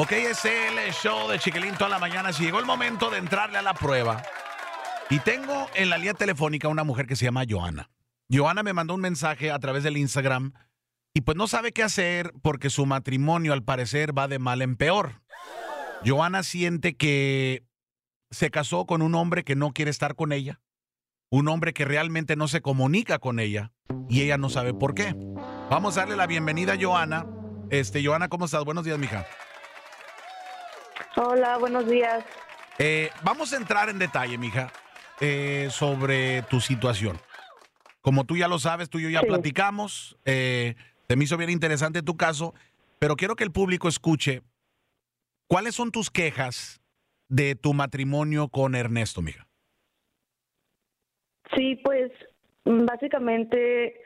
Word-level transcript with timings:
Ok, 0.00 0.12
es 0.12 0.44
el 0.44 0.92
show 0.92 1.28
de 1.28 1.40
Chiquilín 1.40 1.74
toda 1.74 1.90
la 1.90 1.98
mañana. 1.98 2.32
Si 2.32 2.44
llegó 2.44 2.60
el 2.60 2.66
momento 2.66 3.10
de 3.10 3.18
entrarle 3.18 3.58
a 3.58 3.62
la 3.62 3.74
prueba. 3.74 4.22
Y 5.10 5.18
tengo 5.18 5.66
en 5.74 5.90
la 5.90 5.98
línea 5.98 6.14
telefónica 6.14 6.68
una 6.68 6.84
mujer 6.84 7.08
que 7.08 7.16
se 7.16 7.24
llama 7.24 7.42
Joana. 7.48 7.90
Joana 8.30 8.62
me 8.62 8.72
mandó 8.72 8.94
un 8.94 9.00
mensaje 9.00 9.50
a 9.50 9.58
través 9.58 9.82
del 9.82 9.96
Instagram 9.96 10.52
y 11.14 11.22
pues 11.22 11.36
no 11.36 11.48
sabe 11.48 11.72
qué 11.72 11.82
hacer 11.82 12.32
porque 12.42 12.70
su 12.70 12.86
matrimonio 12.86 13.52
al 13.52 13.64
parecer 13.64 14.16
va 14.16 14.28
de 14.28 14.38
mal 14.38 14.62
en 14.62 14.76
peor. 14.76 15.20
Joana 16.06 16.44
siente 16.44 16.96
que 16.96 17.64
se 18.30 18.52
casó 18.52 18.86
con 18.86 19.02
un 19.02 19.16
hombre 19.16 19.42
que 19.42 19.56
no 19.56 19.72
quiere 19.72 19.90
estar 19.90 20.14
con 20.14 20.30
ella, 20.30 20.60
un 21.28 21.48
hombre 21.48 21.72
que 21.72 21.84
realmente 21.84 22.36
no 22.36 22.46
se 22.46 22.60
comunica 22.60 23.18
con 23.18 23.40
ella 23.40 23.72
y 24.08 24.22
ella 24.22 24.38
no 24.38 24.48
sabe 24.48 24.74
por 24.74 24.94
qué. 24.94 25.16
Vamos 25.70 25.96
a 25.96 26.02
darle 26.02 26.14
la 26.14 26.28
bienvenida 26.28 26.74
a 26.74 26.78
Joana. 26.80 27.26
Este, 27.70 28.04
Joana, 28.04 28.28
¿cómo 28.28 28.44
estás? 28.44 28.64
Buenos 28.64 28.84
días, 28.84 28.96
mija. 28.96 29.26
Hola, 31.20 31.58
buenos 31.58 31.88
días. 31.88 32.24
Eh, 32.78 33.10
vamos 33.24 33.52
a 33.52 33.56
entrar 33.56 33.88
en 33.88 33.98
detalle, 33.98 34.38
mija, 34.38 34.70
eh, 35.20 35.68
sobre 35.70 36.42
tu 36.42 36.60
situación. 36.60 37.18
Como 38.00 38.24
tú 38.24 38.36
ya 38.36 38.46
lo 38.46 38.58
sabes, 38.58 38.88
tú 38.88 38.98
y 38.98 39.02
yo 39.04 39.10
ya 39.10 39.20
Sí. 39.22 39.26
platicamos. 39.26 40.16
eh, 40.24 40.76
se 41.08 41.16
me 41.16 41.24
hizo 41.24 41.36
bien 41.38 41.50
interesante 41.50 42.02
tu 42.02 42.16
caso, 42.16 42.54
pero 42.98 43.16
quiero 43.16 43.34
que 43.34 43.42
el 43.44 43.50
público 43.50 43.88
escuche 43.88 44.42
cuáles 45.48 45.74
son 45.74 45.90
tus 45.90 46.10
quejas 46.10 46.80
de 47.28 47.54
tu 47.54 47.72
matrimonio 47.72 48.48
con 48.48 48.74
Ernesto, 48.74 49.22
mija. 49.22 49.46
Sí, 51.56 51.76
pues 51.82 52.12
mm, 52.66 52.84
básicamente 52.84 54.00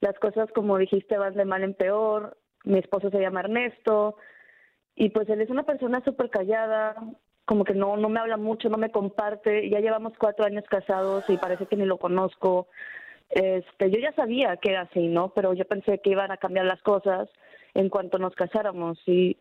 las 0.00 0.18
cosas 0.18 0.48
como 0.54 0.76
dijiste 0.76 1.16
van 1.16 1.34
de 1.34 1.44
mal 1.44 1.62
en 1.62 1.74
peor. 1.74 2.36
Mi 2.64 2.78
esposo 2.80 3.10
se 3.10 3.20
llama 3.20 3.40
Ernesto 3.40 4.16
y 4.94 5.10
pues 5.10 5.28
él 5.28 5.40
es 5.40 5.50
una 5.50 5.62
persona 5.62 6.02
súper 6.04 6.30
callada, 6.30 6.94
como 7.44 7.64
que 7.64 7.74
no, 7.74 7.96
no 7.96 8.08
me 8.08 8.20
habla 8.20 8.36
mucho, 8.36 8.68
no 8.68 8.76
me 8.76 8.90
comparte. 8.90 9.68
Ya 9.70 9.80
llevamos 9.80 10.12
cuatro 10.18 10.44
años 10.44 10.64
casados 10.68 11.24
y 11.28 11.36
parece 11.36 11.66
que 11.66 11.76
ni 11.76 11.84
lo 11.84 11.98
conozco. 11.98 12.68
Este, 13.30 13.90
yo 13.90 13.98
ya 13.98 14.12
sabía 14.12 14.56
que 14.56 14.70
era 14.70 14.82
así, 14.82 15.08
¿no? 15.08 15.30
Pero 15.30 15.54
yo 15.54 15.64
pensé 15.64 16.00
que 16.00 16.10
iban 16.10 16.30
a 16.30 16.36
cambiar 16.36 16.66
las 16.66 16.82
cosas 16.82 17.28
en 17.74 17.88
cuanto 17.88 18.18
nos 18.18 18.34
casáramos 18.34 18.98
y 19.06 19.36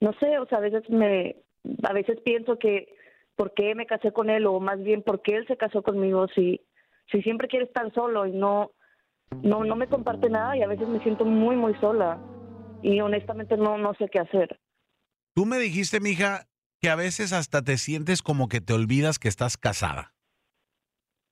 no 0.00 0.12
sé, 0.14 0.38
o 0.38 0.46
sea, 0.46 0.58
a 0.58 0.62
veces 0.62 0.88
me, 0.90 1.36
a 1.82 1.92
veces 1.92 2.20
pienso 2.22 2.58
que 2.58 2.94
por 3.36 3.52
qué 3.54 3.74
me 3.74 3.86
casé 3.86 4.12
con 4.12 4.30
él 4.30 4.46
o 4.46 4.60
más 4.60 4.82
bien 4.82 5.02
por 5.02 5.22
qué 5.22 5.36
él 5.36 5.46
se 5.46 5.56
casó 5.56 5.82
conmigo 5.82 6.28
si, 6.28 6.60
si 7.10 7.22
siempre 7.22 7.48
quiere 7.48 7.64
estar 7.66 7.92
solo 7.94 8.26
y 8.26 8.32
no, 8.32 8.72
no, 9.42 9.64
no 9.64 9.76
me 9.76 9.86
comparte 9.86 10.28
nada 10.28 10.56
y 10.56 10.62
a 10.62 10.68
veces 10.68 10.88
me 10.88 11.00
siento 11.00 11.24
muy, 11.24 11.56
muy 11.56 11.74
sola 11.74 12.18
y 12.82 13.00
honestamente 13.00 13.56
no, 13.56 13.78
no 13.78 13.94
sé 13.94 14.08
qué 14.08 14.18
hacer. 14.18 14.58
Tú 15.40 15.46
me 15.46 15.58
dijiste, 15.58 16.00
mija, 16.00 16.48
que 16.82 16.90
a 16.90 16.96
veces 16.96 17.32
hasta 17.32 17.62
te 17.62 17.78
sientes 17.78 18.20
como 18.20 18.46
que 18.46 18.60
te 18.60 18.74
olvidas 18.74 19.18
que 19.18 19.28
estás 19.28 19.56
casada. 19.56 20.12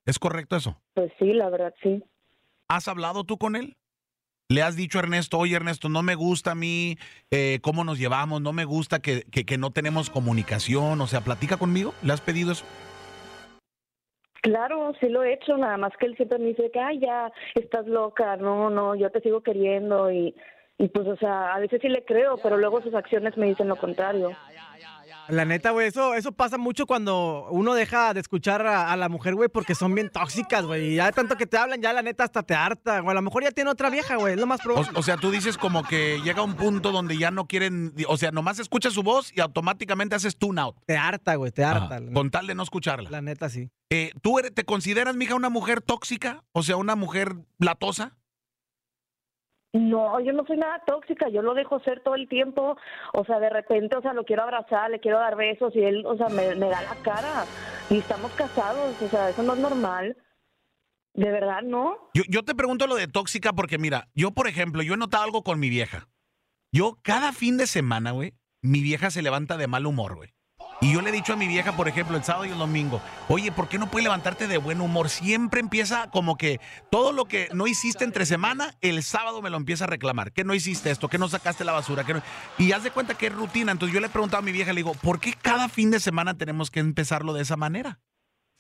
¿Es 0.07 0.19
correcto 0.19 0.57
eso? 0.57 0.81
Pues 0.95 1.13
sí, 1.19 1.35
la 1.35 1.51
verdad 1.51 1.75
sí. 1.83 2.03
¿Has 2.69 2.89
hablado 2.89 3.25
tú 3.25 3.37
con 3.37 3.55
él? 3.55 3.77
¿Le 4.49 4.63
has 4.63 4.77
dicho 4.77 4.99
a 4.99 5.03
Ernesto, 5.03 5.37
oye 5.37 5.57
Ernesto, 5.57 5.91
no 5.91 6.03
me 6.03 6.15
gusta 6.15 6.53
a 6.53 6.55
mí 6.55 6.97
eh, 7.31 7.59
cómo 7.61 7.85
nos 7.85 7.99
llevamos, 7.99 8.41
no 8.41 8.55
me 8.55 8.65
gusta 8.65 9.01
que, 9.01 9.25
que, 9.31 9.45
que 9.45 9.59
no 9.59 9.73
tenemos 9.73 10.09
comunicación? 10.09 10.99
O 11.03 11.07
sea, 11.07 11.21
platica 11.21 11.59
conmigo. 11.59 11.93
¿Le 12.03 12.15
has 12.15 12.23
pedido 12.23 12.53
eso? 12.53 12.65
Claro, 14.41 14.95
sí 15.01 15.11
lo 15.11 15.23
he 15.23 15.35
hecho, 15.35 15.59
nada 15.59 15.77
más 15.77 15.93
que 16.01 16.07
él 16.07 16.17
siempre 16.17 16.39
me 16.39 16.47
dice 16.47 16.71
que, 16.73 16.81
ay, 16.81 17.01
ya, 17.01 17.31
estás 17.57 17.87
loca, 17.87 18.39
no, 18.39 18.71
no, 18.71 18.95
yo 18.95 19.11
te 19.11 19.21
sigo 19.21 19.43
queriendo 19.43 20.11
y, 20.11 20.35
y 20.79 20.89
pues, 20.89 21.07
o 21.07 21.17
sea, 21.17 21.55
a 21.55 21.59
veces 21.59 21.81
sí 21.83 21.89
le 21.89 22.05
creo, 22.05 22.37
pero 22.43 22.57
luego 22.57 22.81
sus 22.83 22.95
acciones 22.95 23.37
me 23.37 23.47
dicen 23.47 23.69
lo 23.69 23.77
contrario. 23.77 24.31
La 25.29 25.45
neta, 25.45 25.73
güey, 25.73 25.89
eso, 25.89 26.15
eso 26.15 26.33
pasa 26.33 26.57
mucho 26.57 26.87
cuando 26.87 27.49
uno 27.51 27.75
deja 27.75 28.15
de 28.15 28.21
escuchar 28.21 28.67
a, 28.67 28.91
a 28.91 28.97
la 28.97 29.11
mujer, 29.11 29.35
güey, 29.35 29.51
porque 29.51 29.75
son 29.75 29.95
bien 29.95 30.09
tóxicas, 30.09 30.65
güey. 30.65 30.93
Y 30.93 30.97
ya 30.97 31.05
de 31.05 31.13
tanto 31.13 31.37
que 31.37 31.47
te 31.47 31.59
hablan, 31.59 31.83
ya 31.83 31.93
la 31.93 32.01
neta 32.01 32.25
hasta 32.25 32.43
te 32.43 32.55
harta. 32.55 33.03
O 33.03 33.11
a 33.11 33.13
lo 33.15 33.21
mejor 33.21 33.43
ya 33.45 33.51
tiene 33.51 33.69
otra 33.69 33.91
vieja, 33.91 34.17
güey. 34.17 34.33
Es 34.33 34.41
lo 34.41 34.47
más 34.47 34.63
probable. 34.63 34.89
o 34.95 35.03
sea, 35.03 35.19
tú 35.19 35.31
dices 35.31 35.59
como 35.59 35.83
que 35.83 36.19
llega 36.25 36.41
un 36.43 36.55
punto 36.55 36.93
donde 36.93 37.19
ya 37.19 37.31
no 37.31 37.47
quieren, 37.47 37.93
o 38.09 38.17
sea, 38.17 38.31
nomás 38.31 38.59
escuchas 38.59 38.95
su 38.95 39.03
voz 39.03 39.31
y 39.37 39.41
automáticamente 39.43 40.15
haces 40.15 40.39
tune 40.39 40.63
out. 40.63 40.77
te 40.87 40.97
harta, 40.97 41.35
güey, 41.35 41.53
te 41.53 41.63
harta. 41.63 41.97
Ajá, 41.97 42.05
con 42.15 42.31
tal 42.31 42.47
de 42.47 42.55
no 42.55 42.63
escucharla. 42.63 43.11
la 43.11 43.21
neta, 43.21 43.51
sí. 43.51 43.69
Eh, 43.91 44.13
¿Tú 44.23 44.39
eres- 44.39 44.55
te 44.55 44.65
consideras, 44.65 45.15
mija, 45.15 45.35
una 45.35 45.51
mujer 45.51 45.83
tóxica? 45.83 46.43
O 46.53 46.63
sea, 46.63 46.77
una 46.77 46.97
mujer 46.97 47.35
latosa. 47.59 48.17
No, 49.73 50.19
yo 50.21 50.33
no 50.33 50.47
soy 50.47 50.57
nada 50.57 50.83
tóxica, 50.87 51.29
yo 51.29 51.43
lo 51.43 51.53
dejo 51.53 51.79
ser 51.81 52.01
todo 52.01 52.15
el 52.15 52.27
tiempo, 52.27 52.77
o 53.13 53.25
sea, 53.25 53.39
de 53.39 53.51
repente, 53.51 53.97
o 53.97 54.01
sea, 54.01 54.15
lo 54.15 54.25
quiero 54.25 54.43
abrazar, 54.43 54.91
le 54.91 54.99
quiero 54.99 55.19
dar 55.19 55.37
besos 55.37 55.77
y 55.77 55.81
él, 55.81 56.07
o 56.07 56.17
sea, 56.17 56.29
me, 56.29 56.55
da 56.55 56.83
la 56.83 56.97
cara 57.03 57.45
y 57.91 57.99
estamos 57.99 58.33
casados, 58.33 59.01
o 59.03 59.09
sea, 59.09 59.29
eso 59.29 59.43
no 59.43 59.55
es 59.55 59.59
normal. 59.61 60.17
De 61.15 61.31
verdad, 61.31 61.63
¿no? 61.63 62.11
Yo, 62.15 62.23
yo 62.29 62.45
te 62.45 62.55
pregunto 62.55 62.87
lo 62.87 62.95
de 62.95 63.09
tóxica 63.09 63.53
porque, 63.53 63.77
mira, 63.77 64.09
yo, 64.15 64.31
por 64.31 64.47
ejemplo, 64.47 64.83
yo 64.83 64.95
he 64.95 64.97
notado 64.97 65.25
algo 65.25 65.43
con 65.43 65.59
mi 65.59 65.69
vieja. 65.69 66.09
Yo, 66.71 66.99
cada 67.03 67.33
fin 67.33 67.57
de 67.57 67.67
semana, 67.67 68.13
güey, 68.13 68.35
mi 68.63 68.83
vieja 68.83 69.11
se 69.11 69.23
levanta 69.23 69.57
de 69.57 69.67
mal 69.67 69.87
humor, 69.87 70.15
güey. 70.15 70.31
Y 70.81 70.93
yo 70.93 71.03
le 71.03 71.09
he 71.11 71.13
dicho 71.13 71.33
a 71.33 71.37
mi 71.37 71.49
vieja, 71.49 71.73
por 71.73 71.89
ejemplo, 71.89 72.17
el 72.17 72.23
sábado 72.23 72.45
y 72.45 72.51
el 72.51 72.59
domingo, 72.59 73.01
oye, 73.29 73.51
¿por 73.51 73.69
qué 73.69 73.79
no 73.79 73.91
puedes 73.91 74.05
levantarte 74.05 74.47
de 74.47 74.59
buen 74.59 74.81
humor? 74.81 75.09
Siempre 75.09 75.59
empieza 75.59 76.09
como 76.11 76.37
que 76.37 76.61
todo 76.89 77.11
lo 77.11 77.25
que 77.25 77.49
no 77.53 77.67
hiciste 77.67 78.05
entre 78.05 78.27
semana, 78.27 78.77
el 78.81 79.03
sábado 79.03 79.43
me 79.43 79.51
lo 79.51 79.57
empieza 79.57 79.85
a 79.85 79.89
reclamar. 79.89 80.33
Que 80.33 80.45
no 80.45 80.55
hiciste 80.55 80.91
esto, 80.91 81.09
que 81.09 81.19
no 81.19 81.29
sacaste 81.29 81.65
la 81.65 81.73
basura, 81.73 82.05
que 82.05 82.15
no... 82.15 82.23
Y 82.59 82.71
haz 82.73 82.85
de 82.85 82.93
cuenta 82.93 83.15
que 83.15 83.27
es 83.27 83.35
rutina. 83.35 83.73
Entonces 83.73 83.93
yo 83.93 84.01
le 84.01 84.07
he 84.07 84.11
preguntado 84.11 84.41
a 84.41 84.45
mi 84.45 84.53
vieja, 84.53 84.73
le 84.73 84.79
digo, 84.79 84.95
¿por 84.95 85.19
qué 85.19 85.35
cada 85.35 85.69
fin 85.69 85.91
de 85.91 85.99
semana 85.99 86.39
tenemos 86.39 86.71
que 86.71 86.79
empezarlo 86.79 87.33
de 87.33 87.43
esa 87.43 87.57
manera? 87.57 87.99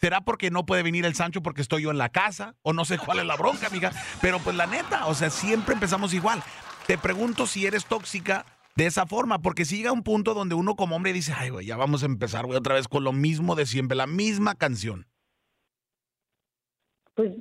¿Será 0.00 0.20
porque 0.20 0.50
no 0.50 0.66
puede 0.66 0.82
venir 0.82 1.04
el 1.04 1.14
Sancho 1.14 1.42
porque 1.42 1.62
estoy 1.62 1.82
yo 1.82 1.90
en 1.92 1.98
la 1.98 2.08
casa? 2.08 2.56
O 2.62 2.72
no 2.72 2.84
sé 2.84 2.98
cuál 2.98 3.20
es 3.20 3.26
la 3.26 3.36
bronca, 3.36 3.68
amiga. 3.68 3.92
Pero 4.20 4.40
pues 4.40 4.56
la 4.56 4.66
neta, 4.66 5.06
o 5.06 5.14
sea, 5.14 5.30
siempre 5.30 5.74
empezamos 5.74 6.14
igual. 6.14 6.42
Te 6.86 6.98
pregunto 6.98 7.46
si 7.46 7.66
eres 7.66 7.84
tóxica 7.84 8.44
de 8.78 8.86
esa 8.86 9.06
forma, 9.06 9.42
porque 9.42 9.64
si 9.64 9.76
llega 9.78 9.90
un 9.90 10.04
punto 10.04 10.34
donde 10.34 10.54
uno 10.54 10.76
como 10.76 10.94
hombre 10.94 11.12
dice, 11.12 11.32
ay, 11.36 11.50
güey, 11.50 11.66
ya 11.66 11.76
vamos 11.76 12.04
a 12.04 12.06
empezar, 12.06 12.46
güey, 12.46 12.56
otra 12.56 12.74
vez 12.74 12.86
con 12.86 13.02
lo 13.02 13.12
mismo 13.12 13.56
de 13.56 13.66
siempre, 13.66 13.96
la 13.96 14.06
misma 14.06 14.54
canción. 14.54 15.04
Pues 17.14 17.32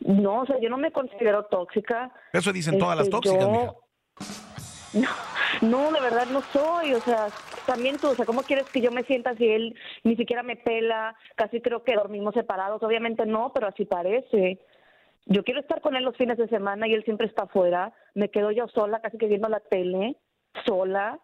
no, 0.00 0.40
o 0.40 0.46
sea, 0.46 0.56
yo 0.58 0.70
no 0.70 0.78
me 0.78 0.90
considero 0.92 1.44
tóxica. 1.50 2.10
Eso 2.32 2.50
dicen 2.50 2.78
todas 2.78 2.96
las 2.96 3.08
Este, 3.08 3.14
tóxicas, 3.16 3.42
yo- 3.44 3.50
mija. 3.50 3.74
No, 5.60 5.90
no, 5.90 5.92
de 5.92 6.00
verdad 6.00 6.26
no 6.32 6.40
soy, 6.52 6.94
o 6.94 7.00
sea, 7.00 7.28
también 7.66 7.98
tú, 7.98 8.08
o 8.08 8.14
sea, 8.14 8.24
¿cómo 8.24 8.42
quieres 8.42 8.64
que 8.70 8.80
yo 8.80 8.90
me 8.90 9.02
sienta 9.02 9.36
si 9.36 9.46
él 9.46 9.74
ni 10.04 10.16
siquiera 10.16 10.42
me 10.42 10.56
pela? 10.56 11.14
Casi 11.34 11.60
creo 11.60 11.82
que 11.84 11.94
dormimos 11.94 12.32
separados, 12.32 12.82
obviamente 12.82 13.26
no, 13.26 13.52
pero 13.52 13.66
así 13.66 13.84
parece. 13.84 14.58
Yo 15.26 15.44
quiero 15.44 15.60
estar 15.60 15.82
con 15.82 15.96
él 15.96 16.04
los 16.04 16.16
fines 16.16 16.38
de 16.38 16.48
semana 16.48 16.88
y 16.88 16.94
él 16.94 17.04
siempre 17.04 17.26
está 17.26 17.42
afuera. 17.42 17.92
Me 18.14 18.30
quedo 18.30 18.50
yo 18.52 18.68
sola, 18.68 19.00
casi 19.02 19.18
que 19.18 19.26
viendo 19.26 19.48
la 19.50 19.60
tele, 19.60 20.16
sola. 20.64 21.18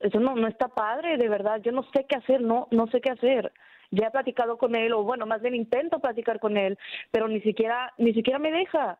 Eso 0.00 0.18
no, 0.18 0.34
no 0.34 0.48
está 0.48 0.68
padre, 0.68 1.18
de 1.18 1.28
verdad. 1.28 1.60
Yo 1.62 1.72
no 1.72 1.82
sé 1.92 2.06
qué 2.08 2.16
hacer, 2.16 2.40
no, 2.40 2.68
no 2.70 2.86
sé 2.88 3.00
qué 3.00 3.10
hacer. 3.10 3.52
Ya 3.90 4.06
he 4.06 4.10
platicado 4.10 4.56
con 4.56 4.74
él, 4.74 4.92
o 4.92 5.02
bueno, 5.02 5.26
más 5.26 5.42
bien 5.42 5.54
intento 5.54 5.98
platicar 6.00 6.40
con 6.40 6.56
él, 6.56 6.78
pero 7.10 7.28
ni 7.28 7.40
siquiera, 7.42 7.92
ni 7.98 8.14
siquiera 8.14 8.38
me 8.38 8.50
deja. 8.52 8.98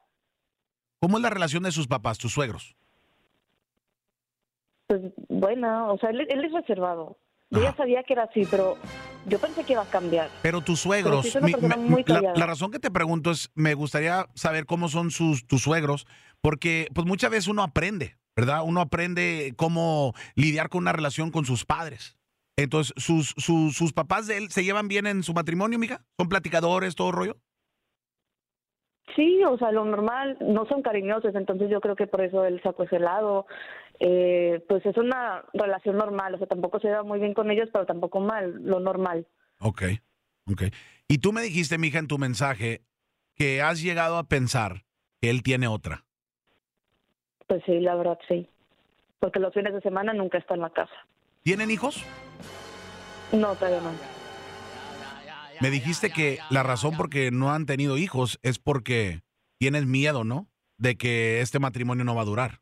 ¿Cómo 1.00 1.16
es 1.16 1.22
la 1.22 1.30
relación 1.30 1.62
de 1.62 1.70
sus 1.72 1.86
papás, 1.86 2.18
tus 2.18 2.32
suegros? 2.32 2.76
Pues 4.88 5.00
bueno, 5.28 5.92
o 5.94 5.98
sea, 5.98 6.10
él, 6.10 6.26
él 6.28 6.44
es 6.44 6.52
reservado. 6.52 7.16
Yo 7.50 7.62
ya 7.62 7.74
sabía 7.76 8.02
que 8.02 8.12
era 8.12 8.24
así, 8.24 8.44
pero 8.50 8.76
yo 9.26 9.38
pensé 9.38 9.64
que 9.64 9.72
iba 9.72 9.82
a 9.82 9.86
cambiar. 9.86 10.28
Pero 10.42 10.60
tus 10.60 10.80
suegros, 10.80 11.24
mi- 11.40 11.54
muy 11.78 12.04
la, 12.06 12.32
la 12.34 12.46
razón 12.46 12.70
que 12.70 12.78
te 12.78 12.90
pregunto 12.90 13.30
es, 13.30 13.50
me 13.54 13.74
gustaría 13.74 14.26
saber 14.34 14.66
cómo 14.66 14.88
son 14.88 15.10
sus 15.10 15.46
tus 15.46 15.62
suegros, 15.62 16.06
porque 16.42 16.88
pues 16.94 17.06
muchas 17.06 17.30
veces 17.30 17.48
uno 17.48 17.62
aprende, 17.62 18.16
¿verdad? 18.36 18.62
Uno 18.64 18.80
aprende 18.80 19.54
cómo 19.56 20.14
lidiar 20.34 20.68
con 20.68 20.82
una 20.82 20.92
relación 20.92 21.30
con 21.30 21.44
sus 21.44 21.64
padres. 21.64 22.16
Entonces, 22.56 22.92
¿sus, 22.96 23.34
sus, 23.36 23.76
sus 23.76 23.92
papás 23.92 24.26
de 24.26 24.36
él 24.36 24.50
se 24.50 24.64
llevan 24.64 24.88
bien 24.88 25.06
en 25.06 25.22
su 25.22 25.32
matrimonio, 25.32 25.78
mija? 25.78 26.02
¿Son 26.18 26.28
platicadores, 26.28 26.94
todo 26.94 27.12
rollo? 27.12 27.36
Sí, 29.16 29.42
o 29.44 29.58
sea, 29.58 29.72
lo 29.72 29.84
normal, 29.84 30.36
no 30.40 30.66
son 30.66 30.82
cariñosos, 30.82 31.34
entonces 31.34 31.68
yo 31.70 31.80
creo 31.80 31.96
que 31.96 32.06
por 32.06 32.22
eso 32.22 32.44
él 32.44 32.60
sacó 32.62 32.84
ese 32.84 32.98
lado. 32.98 33.46
Eh, 33.98 34.64
pues 34.68 34.84
es 34.86 34.96
una 34.96 35.44
relación 35.52 35.96
normal, 35.96 36.34
o 36.34 36.38
sea, 36.38 36.46
tampoco 36.46 36.80
se 36.80 36.88
da 36.88 37.02
muy 37.02 37.18
bien 37.18 37.34
con 37.34 37.50
ellos, 37.50 37.68
pero 37.72 37.86
tampoco 37.86 38.20
mal, 38.20 38.62
lo 38.64 38.80
normal. 38.80 39.26
Ok, 39.58 39.82
ok. 40.46 40.62
Y 41.08 41.18
tú 41.18 41.32
me 41.32 41.42
dijiste, 41.42 41.76
mija, 41.76 41.98
en 41.98 42.06
tu 42.06 42.18
mensaje, 42.18 42.82
que 43.34 43.62
has 43.62 43.82
llegado 43.82 44.16
a 44.16 44.24
pensar 44.24 44.84
que 45.20 45.30
él 45.30 45.42
tiene 45.42 45.66
otra. 45.66 46.06
Pues 47.50 47.64
sí, 47.66 47.80
la 47.80 47.96
verdad 47.96 48.16
sí. 48.28 48.48
Porque 49.18 49.40
los 49.40 49.52
fines 49.52 49.74
de 49.74 49.80
semana 49.80 50.12
nunca 50.12 50.38
está 50.38 50.54
en 50.54 50.60
la 50.60 50.70
casa. 50.70 50.94
¿Tienen 51.42 51.72
hijos? 51.72 52.04
No, 53.32 53.56
todavía 53.56 53.80
no. 53.80 53.90
Me 55.60 55.70
dijiste 55.70 56.10
que 56.10 56.38
la 56.48 56.62
razón 56.62 56.96
por 56.96 57.10
que 57.10 57.32
no 57.32 57.50
han 57.50 57.66
tenido 57.66 57.98
hijos 57.98 58.38
es 58.44 58.60
porque 58.60 59.22
tienes 59.58 59.84
miedo, 59.84 60.22
¿no? 60.22 60.46
De 60.78 60.96
que 60.96 61.40
este 61.40 61.58
matrimonio 61.58 62.04
no 62.04 62.14
va 62.14 62.22
a 62.22 62.26
durar. 62.26 62.60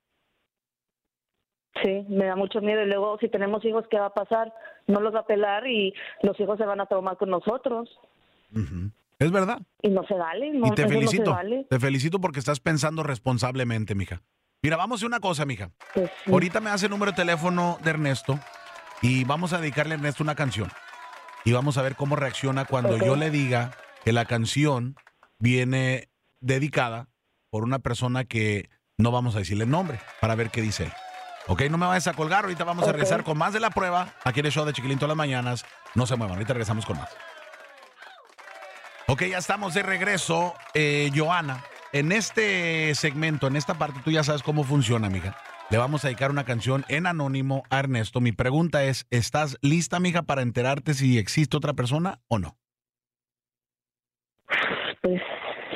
Sí, 1.85 2.07
me 2.09 2.25
da 2.25 2.35
mucho 2.35 2.63
miedo. 2.63 2.83
Y 2.83 2.87
luego, 2.87 3.19
si 3.19 3.29
tenemos 3.29 3.63
hijos, 3.67 3.85
¿qué 3.91 3.99
va 3.99 4.07
a 4.07 4.15
pasar? 4.15 4.55
No 4.87 5.01
los 5.01 5.15
va 5.15 5.21
a 5.21 5.27
pelar 5.27 5.67
y 5.67 5.93
los 6.23 6.41
hijos 6.41 6.57
se 6.57 6.65
van 6.65 6.81
a 6.81 6.87
tomar 6.87 7.19
con 7.19 7.29
nosotros. 7.29 7.91
Es 9.19 9.31
verdad. 9.31 9.61
Y 9.83 9.91
no 9.91 10.03
se 10.07 10.15
vale. 10.15 10.51
No, 10.51 10.69
y 10.69 10.71
te 10.71 10.81
eso 10.81 10.89
no 10.89 10.89
se 10.89 10.95
felicito. 10.95 11.31
vale. 11.33 11.67
Te 11.69 11.79
felicito 11.79 12.23
porque 12.23 12.39
estás 12.39 12.59
pensando 12.59 13.03
responsablemente, 13.03 13.95
mija. 13.95 14.23
Mira, 14.63 14.77
vamos 14.77 14.97
a 14.97 14.99
hacer 14.99 15.07
una 15.07 15.21
cosa, 15.21 15.45
mija. 15.45 15.71
Pues, 15.95 16.11
sí. 16.25 16.33
Ahorita 16.33 16.61
me 16.61 16.71
hace 16.71 16.87
el 16.87 16.91
número 16.91 17.13
de 17.13 17.17
teléfono 17.17 17.79
de 17.83 17.91
Ernesto 17.91 18.39
y 19.03 19.25
vamos 19.25 19.53
a 19.53 19.59
dedicarle 19.59 19.95
a 19.95 19.99
Ernesto 19.99 20.23
una 20.23 20.35
canción. 20.35 20.71
Y 21.45 21.53
vamos 21.53 21.79
a 21.79 21.83
ver 21.83 21.95
cómo 21.95 22.17
reacciona 22.17 22.65
cuando 22.65 22.97
yo 22.97 23.17
le 23.17 23.31
diga 23.31 23.71
que 24.05 24.13
la 24.13 24.25
canción 24.25 24.97
viene 25.39 26.09
dedicada 26.41 27.09
por 27.51 27.63
una 27.63 27.79
persona 27.79 28.25
que 28.25 28.69
no 28.97 29.13
vamos 29.13 29.37
a 29.37 29.39
decirle 29.39 29.65
el 29.65 29.71
nombre 29.71 30.01
para 30.21 30.35
ver 30.35 30.51
qué 30.51 30.61
dice 30.61 30.85
él. 30.85 30.93
Ok, 31.47 31.63
no 31.71 31.79
me 31.79 31.87
vayas 31.87 32.09
a 32.09 32.13
colgar. 32.13 32.45
Ahorita 32.45 32.65
vamos 32.65 32.87
a 32.87 32.93
regresar 32.93 33.25
con 33.25 33.39
más 33.39 33.53
de 33.55 33.61
la 33.61 33.71
prueba. 33.71 34.13
Aquí 34.25 34.41
en 34.41 34.47
el 34.47 34.53
show 34.53 34.67
de 34.67 34.73
Chiquilín 34.73 34.99
todas 34.99 35.09
las 35.09 35.17
mañanas. 35.17 35.65
No 35.95 36.07
se 36.07 36.17
muevan. 36.17 36.35
Ahorita 36.35 36.53
regresamos 36.53 36.85
con 36.85 36.99
más. 36.99 37.09
Ok, 39.07 39.23
ya 39.25 39.39
estamos 39.39 39.73
de 39.73 39.83
regreso. 39.83 40.55
Eh, 40.75 41.11
Joana, 41.15 41.65
en 41.93 42.13
este 42.13 42.95
segmento, 42.95 43.47
en 43.47 43.57
esta 43.57 43.79
parte, 43.79 44.01
tú 44.05 44.11
ya 44.11 44.23
sabes 44.23 44.43
cómo 44.43 44.65
funciona, 44.65 45.07
amiga. 45.07 45.37
Le 45.71 45.79
vamos 45.79 46.05
a 46.05 46.09
dedicar 46.09 46.31
una 46.31 46.45
canción 46.45 46.85
en 46.89 47.07
anónimo 47.07 47.63
a 47.71 47.81
Ernesto. 47.81 48.21
Mi 48.21 48.33
pregunta 48.33 48.85
es, 48.85 49.07
¿estás 49.11 49.59
lista, 49.61 49.97
amiga, 49.97 50.23
para 50.23 50.43
enterarte 50.43 50.95
si 50.95 51.19
existe 51.19 51.57
otra 51.57 51.75
persona 51.75 52.21
o 52.29 52.39
no? 52.39 52.57
Pues, 55.03 55.21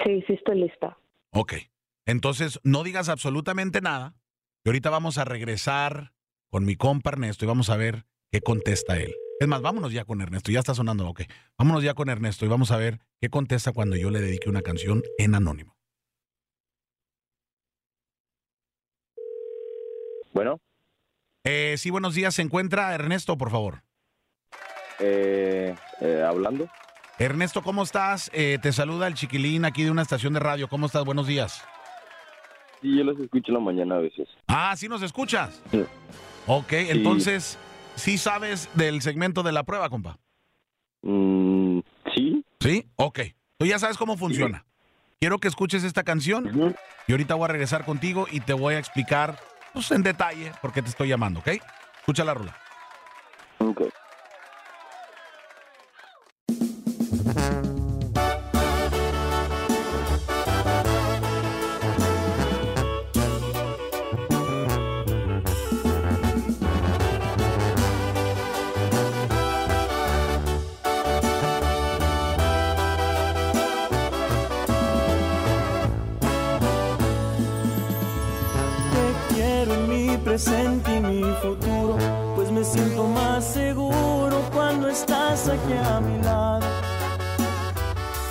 sí, 0.04 0.24
sí 0.26 0.32
estoy 0.32 0.60
lista. 0.60 0.96
Ok. 1.30 1.54
Entonces, 2.06 2.58
no 2.64 2.82
digas 2.84 3.08
absolutamente 3.08 3.80
nada. 3.80 4.14
Y 4.64 4.70
ahorita 4.70 4.90
vamos 4.90 5.18
a 5.18 5.24
regresar 5.24 6.12
con 6.50 6.64
mi 6.64 6.76
compa 6.76 7.10
Ernesto 7.10 7.44
y 7.44 7.48
vamos 7.48 7.68
a 7.68 7.76
ver 7.76 8.06
qué 8.30 8.40
contesta 8.40 8.96
él. 8.96 9.14
Es 9.40 9.48
más, 9.48 9.60
vámonos 9.60 9.92
ya 9.92 10.04
con 10.04 10.20
Ernesto. 10.20 10.52
Ya 10.52 10.60
está 10.60 10.74
sonando, 10.74 11.06
ok. 11.08 11.22
Vámonos 11.58 11.82
ya 11.82 11.94
con 11.94 12.08
Ernesto 12.08 12.44
y 12.46 12.48
vamos 12.48 12.70
a 12.70 12.76
ver 12.76 13.00
qué 13.20 13.28
contesta 13.28 13.72
cuando 13.72 13.96
yo 13.96 14.10
le 14.10 14.20
dedique 14.20 14.48
una 14.48 14.62
canción 14.62 15.02
en 15.18 15.34
anónimo. 15.34 15.71
Bueno, 20.32 20.60
Eh, 21.44 21.74
sí, 21.76 21.90
buenos 21.90 22.14
días. 22.14 22.34
¿Se 22.34 22.42
encuentra 22.42 22.94
Ernesto, 22.94 23.36
por 23.36 23.50
favor? 23.50 23.82
eh, 25.00 25.74
eh, 26.00 26.22
hablando. 26.26 26.68
Ernesto, 27.18 27.62
¿cómo 27.62 27.82
estás? 27.82 28.30
Eh, 28.32 28.58
te 28.62 28.72
saluda 28.72 29.08
el 29.08 29.14
chiquilín 29.14 29.64
aquí 29.64 29.82
de 29.82 29.90
una 29.90 30.02
estación 30.02 30.32
de 30.34 30.40
radio. 30.40 30.68
¿Cómo 30.68 30.86
estás? 30.86 31.04
Buenos 31.04 31.26
días. 31.26 31.64
Sí, 32.80 32.96
yo 32.96 33.02
los 33.04 33.18
escucho 33.18 33.48
en 33.48 33.54
la 33.54 33.60
mañana 33.60 33.96
a 33.96 33.98
veces. 33.98 34.28
Ah, 34.46 34.74
¿sí 34.76 34.88
nos 34.88 35.02
escuchas? 35.02 35.60
Sí. 35.72 35.84
Ok, 36.46 36.72
entonces, 36.72 37.58
¿sí 37.96 38.18
sabes 38.18 38.68
del 38.74 39.02
segmento 39.02 39.42
de 39.42 39.52
la 39.52 39.64
prueba, 39.64 39.88
compa? 39.90 40.18
Mm, 41.02 41.80
sí. 42.14 42.44
¿Sí? 42.60 42.86
Ok. 42.96 43.20
Tú 43.58 43.66
ya 43.66 43.78
sabes 43.80 43.96
cómo 43.98 44.16
funciona. 44.16 44.64
Quiero 45.20 45.38
que 45.38 45.48
escuches 45.48 45.82
esta 45.84 46.02
canción 46.04 46.74
y 47.08 47.12
ahorita 47.12 47.34
voy 47.34 47.44
a 47.44 47.48
regresar 47.48 47.84
contigo 47.84 48.26
y 48.30 48.40
te 48.40 48.52
voy 48.52 48.74
a 48.74 48.78
explicar 48.78 49.38
en 49.90 50.02
detalle 50.02 50.52
por 50.60 50.72
qué 50.72 50.82
te 50.82 50.90
estoy 50.90 51.08
llamando, 51.08 51.40
¿ok? 51.40 51.48
Escucha 52.00 52.24
la 52.24 52.34
rula. 52.34 52.61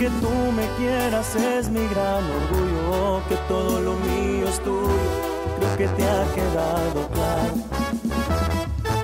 Que 0.02 0.10
tú 0.10 0.34
me 0.58 0.66
quieras 0.80 1.30
es 1.36 1.70
mi 1.70 1.86
gran 1.90 2.24
orgullo, 2.24 3.22
que 3.30 3.36
todo 3.48 3.80
lo 3.82 3.94
mío 3.94 4.48
es 4.50 4.60
tuyo, 4.64 4.90
creo 5.60 5.78
que 5.78 5.88
te 5.90 6.04
ha 6.04 6.26
quedado 6.34 7.08
claro. 7.14 7.54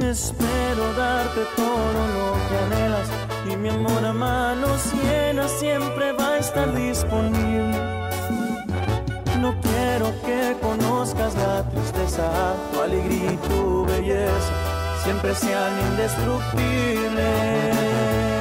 Espero 0.09 0.94
darte 0.97 1.41
todo 1.55 2.07
lo 2.15 2.33
que 2.49 2.57
anhelas 2.65 3.07
y 3.47 3.55
mi 3.57 3.69
amor 3.69 4.03
a 4.03 4.11
manos 4.11 4.91
llenas 5.03 5.51
siempre 5.51 6.13
va 6.13 6.29
a 6.29 6.39
estar 6.39 6.75
disponible. 6.75 7.77
No 9.39 9.53
quiero 9.61 10.11
que 10.25 10.57
conozcas 10.63 11.35
la 11.35 11.63
tristeza, 11.69 12.55
tu 12.73 12.81
alegría 12.81 13.33
y 13.33 13.38
tu 13.47 13.85
belleza 13.85 14.51
siempre 15.03 15.35
sean 15.35 15.79
indestructibles. 15.91 18.36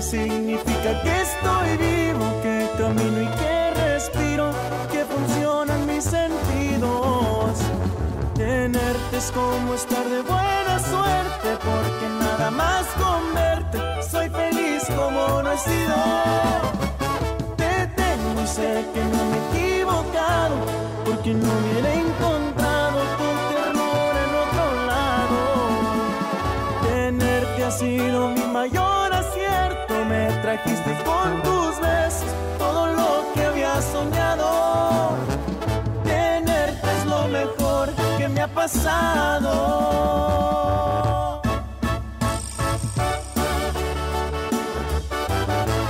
Significa 0.00 1.02
que 1.02 1.20
estoy 1.20 1.76
vivo, 1.76 2.24
que 2.42 2.68
camino 2.78 3.20
y 3.20 3.26
que 3.38 3.70
respiro, 3.70 4.50
que 4.90 5.04
funcionan 5.04 5.86
mis 5.86 6.02
sentidos. 6.04 7.58
Tenerte 8.34 9.16
es 9.18 9.30
como 9.30 9.74
estar 9.74 10.04
de 10.08 10.22
buena 10.22 10.78
suerte, 10.78 11.48
porque 11.62 12.08
nada 12.18 12.50
más 12.50 12.86
con 12.98 13.34
verte 13.34 13.78
soy 14.10 14.30
feliz 14.30 14.84
como 14.96 15.42
no 15.42 15.52
he 15.52 15.58
sido 15.58 15.96
te 17.56 17.86
tengo 17.94 18.42
y 18.42 18.46
sé 18.46 18.84
que 18.94 19.04
no 19.04 19.24
me 19.26 19.36
he 19.36 19.76
equivocado, 19.76 20.56
porque 21.04 21.34
no 21.34 21.46
hubiera 21.46 21.99
trajiste 30.56 30.96
con 31.04 31.42
tus 31.42 31.80
besos 31.80 32.24
todo 32.58 32.86
lo 32.88 33.32
que 33.34 33.44
había 33.44 33.80
soñado. 33.80 35.16
Tenerte 36.02 36.90
es 36.98 37.06
lo 37.06 37.28
mejor 37.28 37.90
que 38.18 38.28
me 38.28 38.40
ha 38.40 38.48
pasado. 38.48 39.80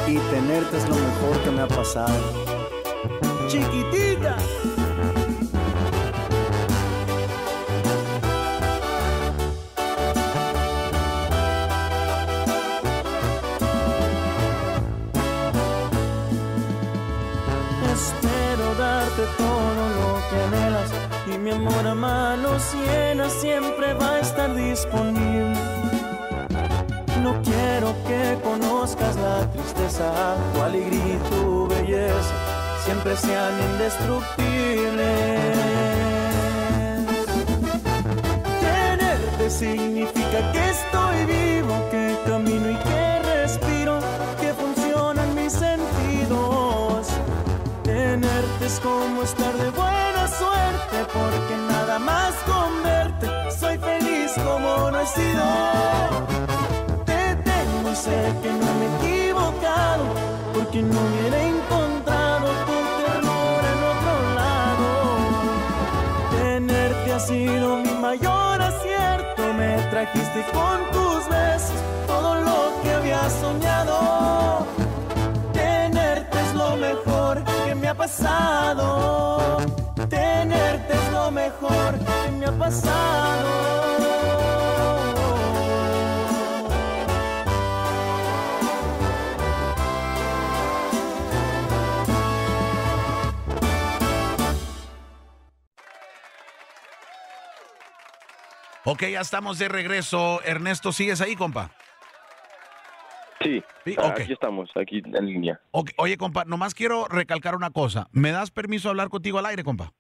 y 0.06 0.18
tenerte 0.35 0.76
es 0.76 0.88
lo 0.88 0.96
mejor 0.96 1.42
que 1.44 1.50
me 1.52 1.62
ha 1.62 1.68
pasado. 1.68 2.18
Chiquitita. 3.49 4.37
Siempre 23.30 23.94
va 23.94 24.16
a 24.16 24.20
estar 24.20 24.54
disponible. 24.54 25.54
No 27.22 27.40
quiero 27.42 27.94
que 28.06 28.38
conozcas 28.42 29.16
la 29.16 29.50
tristeza, 29.52 30.36
tu 30.54 30.62
alegría 30.62 31.14
y 31.14 31.18
tu 31.30 31.68
belleza 31.68 32.34
siempre 32.84 33.16
sean 33.16 33.52
indestructibles. 33.72 35.56
Tenerte 38.60 39.50
significa 39.50 40.52
que 40.52 40.70
estoy 40.70 41.00
trajiste 70.40 70.52
con 70.52 70.90
tus 70.90 71.28
besos 71.28 71.76
todo 72.06 72.35
lo 72.40 72.82
que 72.82 72.90
había 72.92 73.30
soñado. 73.30 74.66
Tenerte 75.52 76.40
es 76.40 76.54
lo 76.54 76.76
mejor 76.76 77.44
que 77.44 77.75
me 77.75 77.88
ha 77.88 77.94
pasado. 77.94 79.59
Tenerte 80.09 80.92
es 80.92 81.12
lo 81.12 81.30
mejor 81.30 81.99
que 81.99 82.30
me 82.32 82.47
ha 82.47 82.52
pasado. 82.52 84.00
Ok, 98.90 99.04
ya 99.04 99.20
estamos 99.20 99.56
de 99.61 99.68
regreso. 99.68 100.42
Ernesto, 100.42 100.90
¿sigues 100.90 101.20
ahí, 101.20 101.37
compa? 101.37 101.70
Sí, 103.40 103.62
Sí, 103.85 103.94
ah, 103.99 104.09
ok. 104.09 104.20
aquí 104.20 104.32
estamos, 104.32 104.68
aquí 104.75 105.00
en 105.04 105.26
línea. 105.26 105.61
Oye, 105.97 106.16
compa, 106.16 106.44
nomás 106.44 106.75
quiero 106.75 107.06
recalcar 107.06 107.54
una 107.54 107.70
cosa. 107.70 108.09
¿Me 108.11 108.32
das 108.32 108.50
permiso 108.50 108.88
de 108.88 108.90
hablar 108.90 109.09
contigo 109.09 109.38
al 109.38 109.47
aire, 109.47 109.62
compa? 109.62 109.92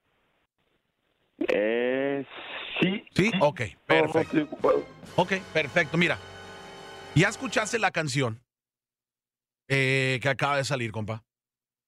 Eh, 1.38 2.26
sí. 2.80 3.04
Sí, 3.14 3.30
ok, 3.40 3.60
perfecto. 3.86 4.48
Ok, 5.14 5.34
perfecto. 5.52 5.96
Mira, 5.96 6.18
ya 7.14 7.28
escuchaste 7.28 7.78
la 7.78 7.92
canción 7.92 8.42
eh, 9.68 10.18
que 10.20 10.28
acaba 10.28 10.56
de 10.56 10.64
salir, 10.64 10.90
compa. 10.90 11.22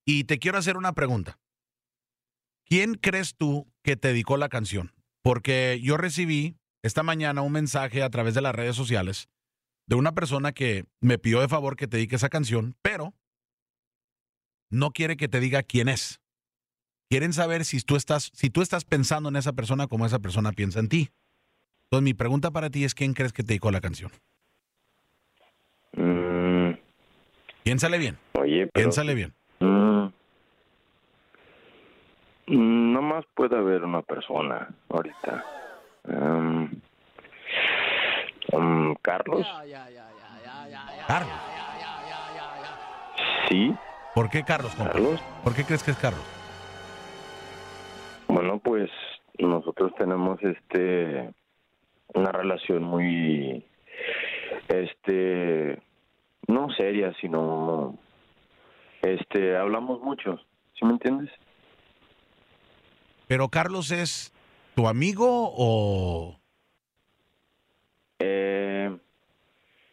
Y 0.04 0.22
te 0.24 0.38
quiero 0.38 0.56
hacer 0.56 0.76
una 0.76 0.92
pregunta. 0.92 1.40
¿Quién 2.64 2.94
crees 2.94 3.34
tú 3.36 3.66
que 3.82 3.96
te 3.96 4.08
dedicó 4.08 4.36
la 4.36 4.48
canción? 4.48 4.92
Porque 5.20 5.80
yo 5.82 5.96
recibí 5.96 6.61
esta 6.82 7.02
mañana 7.02 7.42
un 7.42 7.52
mensaje 7.52 8.02
a 8.02 8.10
través 8.10 8.34
de 8.34 8.42
las 8.42 8.54
redes 8.54 8.76
sociales 8.76 9.28
de 9.86 9.96
una 9.96 10.12
persona 10.12 10.52
que 10.52 10.84
me 11.00 11.18
pidió 11.18 11.40
de 11.40 11.48
favor 11.48 11.76
que 11.76 11.86
te 11.86 11.96
dedique 11.96 12.16
esa 12.16 12.28
canción, 12.28 12.76
pero 12.82 13.14
no 14.70 14.90
quiere 14.90 15.16
que 15.16 15.28
te 15.28 15.40
diga 15.40 15.62
quién 15.62 15.88
es. 15.88 16.20
Quieren 17.08 17.32
saber 17.32 17.64
si 17.64 17.80
tú 17.80 17.96
estás, 17.96 18.30
si 18.32 18.48
tú 18.48 18.62
estás 18.62 18.84
pensando 18.84 19.28
en 19.28 19.36
esa 19.36 19.52
persona 19.52 19.86
como 19.86 20.06
esa 20.06 20.18
persona 20.18 20.52
piensa 20.52 20.80
en 20.80 20.88
ti. 20.88 21.10
Entonces 21.84 22.04
mi 22.04 22.14
pregunta 22.14 22.50
para 22.50 22.70
ti 22.70 22.84
es 22.84 22.94
quién 22.94 23.12
crees 23.12 23.32
que 23.32 23.42
te 23.42 23.48
dedicó 23.48 23.70
la 23.70 23.80
canción. 23.80 24.10
Mm, 25.94 26.72
Piénsale 27.64 27.98
bien, 27.98 28.18
oye, 28.32 28.66
pero... 28.72 28.72
piénsale 28.72 29.14
bien. 29.14 29.34
Mm, 29.60 30.06
mm, 32.46 32.92
no 32.92 33.02
más 33.02 33.24
puede 33.34 33.56
haber 33.56 33.84
una 33.84 34.02
persona 34.02 34.68
ahorita. 34.88 35.61
Em, 36.08 36.64
em, 38.52 38.94
Carlos, 39.02 39.46
Carlos. 41.06 41.32
sí, 43.48 43.74
¿Por 44.14 44.28
qué 44.28 44.42
Carlos, 44.44 44.74
compa? 44.74 44.92
Carlos. 44.92 45.20
¿Por 45.44 45.54
qué 45.54 45.64
crees 45.64 45.82
que 45.82 45.92
es 45.92 45.96
Carlos? 45.98 46.24
Bueno, 48.28 48.58
pues 48.58 48.90
nosotros 49.38 49.92
tenemos 49.96 50.38
este 50.42 51.32
una 52.14 52.32
relación 52.32 52.82
muy 52.82 53.64
este 54.68 55.80
no 56.48 56.68
seria, 56.70 57.12
sino 57.20 57.96
este 59.02 59.56
hablamos 59.56 60.00
mucho, 60.00 60.38
¿sí 60.78 60.84
me 60.84 60.92
entiendes? 60.92 61.30
¿Pero 63.28 63.48
Carlos 63.48 63.90
es 63.90 64.31
tu 64.74 64.88
amigo 64.88 65.26
o...? 65.56 66.38
Eh, 68.18 68.96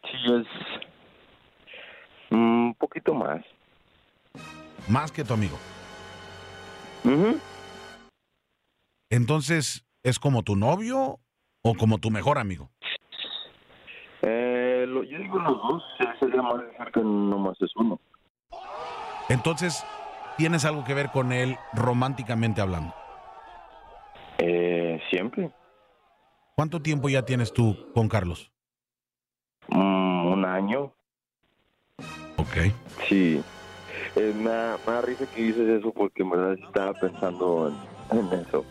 sí 0.04 0.18
es 0.34 0.48
un 2.32 2.76
poquito 2.80 3.14
más. 3.14 3.44
Más 4.88 5.12
que 5.12 5.24
tu 5.24 5.34
amigo. 5.34 5.58
Entonces, 9.12 9.86
¿es 10.04 10.20
como 10.20 10.44
tu 10.44 10.56
novio 10.56 11.20
o 11.64 11.74
como 11.76 11.98
tu 11.98 12.12
mejor 12.12 12.38
amigo? 12.38 12.70
Eh, 14.22 14.86
lo- 14.88 15.04
yo 15.04 15.18
digo 15.18 15.40
los 15.40 15.58
dos, 15.58 15.84
se- 15.98 16.20
sería 16.20 16.42
más 16.42 16.62
decir 16.62 16.92
que 16.94 17.00
nomás 17.02 17.60
es 17.62 17.72
uno. 17.76 18.00
Entonces, 19.30 19.86
¿tienes 20.38 20.66
algo 20.66 20.84
que 20.84 20.94
ver 20.94 21.10
con 21.10 21.32
él 21.32 21.58
románticamente 21.74 22.62
hablando? 22.62 22.99
Siempre. 25.34 25.52
¿Cuánto 26.56 26.82
tiempo 26.82 27.10
ya 27.10 27.24
tienes 27.24 27.54
tú 27.54 27.76
con 27.94 28.08
Carlos? 28.08 28.52
Mm, 29.70 30.28
un 30.34 30.46
año. 30.46 30.94
Ok. 32.38 32.74
Sí. 33.08 33.42
Eh, 34.16 34.34
me, 34.36 34.50
da, 34.50 34.78
me 34.86 34.94
da 34.94 35.02
risa 35.02 35.26
que 35.28 35.42
dices 35.42 35.68
eso 35.68 35.94
porque 35.94 36.24
en 36.24 36.30
verdad 36.32 36.54
estaba 36.54 36.94
pensando 36.94 37.72
en, 38.12 38.18
en 38.18 38.40
eso. 38.40 38.66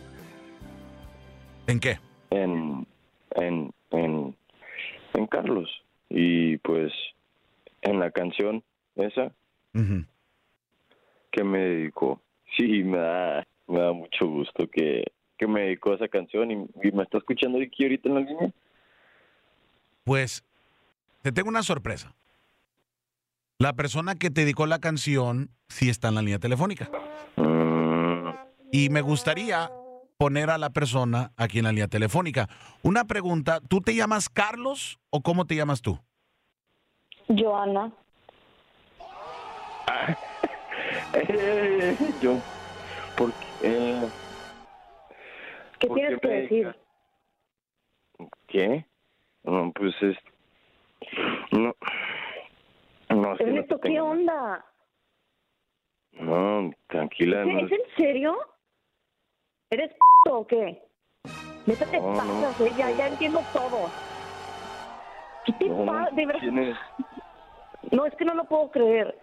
¿En 1.67 1.79
qué? 1.79 1.99
En, 2.31 2.87
en, 3.35 3.73
en, 3.91 4.35
en 5.13 5.27
Carlos. 5.27 5.69
Y 6.09 6.57
pues 6.57 6.91
en 7.81 7.99
la 7.99 8.11
canción 8.11 8.63
esa 8.95 9.31
que 11.31 11.43
me 11.43 11.59
dedicó. 11.59 12.21
Sí, 12.57 12.83
me 12.83 12.97
da, 12.97 13.47
me 13.67 13.79
da 13.79 13.93
mucho 13.93 14.27
gusto 14.27 14.67
que, 14.67 15.03
que 15.39 15.47
me 15.47 15.61
dedicó 15.61 15.93
esa 15.93 16.07
canción 16.09 16.51
y, 16.51 16.55
y 16.83 16.91
me 16.91 17.03
está 17.03 17.17
escuchando 17.17 17.57
aquí 17.59 17.83
ahorita 17.83 18.09
en 18.09 18.15
la 18.15 18.21
línea. 18.21 18.51
Pues, 20.03 20.43
te 21.21 21.31
tengo 21.31 21.47
una 21.49 21.63
sorpresa. 21.63 22.13
La 23.57 23.73
persona 23.73 24.15
que 24.15 24.29
te 24.29 24.41
dedicó 24.41 24.65
la 24.67 24.79
canción 24.79 25.49
sí 25.69 25.89
está 25.89 26.09
en 26.09 26.15
la 26.15 26.21
línea 26.21 26.39
telefónica. 26.39 26.89
Mm, 27.37 28.29
Y 28.71 28.89
me 28.89 29.01
gustaría 29.01 29.71
poner 30.17 30.49
a 30.49 30.57
la 30.57 30.71
persona 30.71 31.31
aquí 31.37 31.59
en 31.59 31.65
la 31.65 31.71
línea 31.71 31.87
telefónica. 31.87 32.49
Una 32.83 33.05
pregunta, 33.05 33.61
¿tú 33.61 33.79
te 33.81 33.95
llamas 33.95 34.27
Carlos 34.29 34.99
o 35.09 35.21
cómo 35.21 35.45
te 35.45 35.55
llamas 35.55 35.81
tú? 35.81 35.97
Joana, 37.29 37.91
eh, 41.13 41.95
yo, 42.21 42.37
porque, 43.15 43.45
eh, 43.61 44.01
¿qué 45.79 45.87
¿Por 45.87 45.97
tienes 45.97 46.19
qué 46.19 46.27
que 46.27 46.33
decir? 46.35 46.75
¿qué? 48.47 48.85
No, 49.43 49.71
pues 49.73 49.93
es, 50.01 50.17
no, 51.51 51.73
no, 53.09 53.31
es 53.33 53.37
que 53.37 53.45
no 53.45 53.49
Ernesto, 53.51 53.75
te 53.77 53.81
¿qué 53.89 53.93
tengo- 53.95 54.09
onda? 54.11 54.65
No, 56.13 56.71
tranquila, 56.87 57.45
no, 57.45 57.59
¿Es 57.59 57.71
en 57.71 57.81
serio? 57.95 58.37
¿Eres 59.69 59.91
p 60.23 60.29
o 60.31 60.45
qué? 60.45 60.83
Neta 61.65 61.85
te 61.89 61.99
No, 61.99 62.13
no. 62.13 62.41
pasas, 62.41 62.59
eh? 62.67 62.73
ya, 62.75 62.91
ya 62.91 63.07
entiendo 63.07 63.45
todo. 63.53 63.93
¿Qué 65.45 65.53
te 65.53 65.69
no, 65.69 65.85
pasa? 65.85 66.09
De 66.15 66.25
verdad. 66.25 66.39
¿quién 66.41 66.57
es? 66.59 66.77
No, 67.91 68.05
es 68.05 68.15
que 68.15 68.25
no 68.25 68.33
lo 68.33 68.43
puedo 68.45 68.69
creer. 68.71 69.17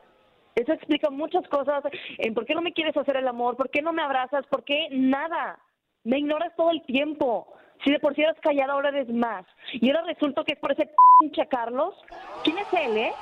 Eso 0.55 0.73
explica 0.73 1.11
muchas 1.11 1.47
cosas. 1.49 1.85
En 2.19 2.33
por 2.33 2.47
qué 2.47 2.55
no 2.55 2.63
me 2.63 2.73
quieres 2.73 2.97
hacer 2.97 3.17
el 3.17 3.29
amor, 3.29 3.57
por 3.57 3.69
qué 3.69 3.83
no 3.83 3.93
me 3.93 4.03
abrazas, 4.03 4.47
por 4.47 4.65
qué 4.65 4.89
nada. 4.91 5.59
Me 6.07 6.19
ignoras 6.21 6.55
todo 6.57 6.71
el 6.71 6.83
tiempo. 6.87 7.49
Si 7.85 7.91
de 7.91 7.99
por 7.99 8.15
sí 8.15 8.23
eras 8.23 8.37
callada, 8.41 8.73
ahora 8.73 8.89
eres 8.91 9.09
más. 9.13 9.45
Y 9.73 9.91
ahora 9.91 10.05
resulta 10.07 10.45
que 10.45 10.53
es 10.55 10.59
por 10.61 10.73
ese 10.73 10.89
pinche 11.19 11.47
Carlos. 11.49 11.95
¿Quién 12.43 12.59
es 12.59 12.69
él, 12.73 12.97
eh? 12.97 13.13